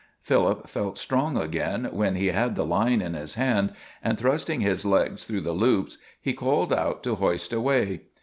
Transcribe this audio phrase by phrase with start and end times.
[0.23, 3.71] Philip felt strong again when he had the line in his hand,
[4.03, 8.01] and thrusting his legs through the loops, he called out to hoist away.